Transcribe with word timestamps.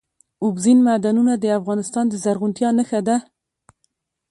اوبزین 0.43 0.77
معدنونه 0.87 1.33
د 1.37 1.45
افغانستان 1.59 2.05
د 2.09 2.13
زرغونتیا 2.23 2.69
نښه 2.77 2.99
ده. 3.07 3.15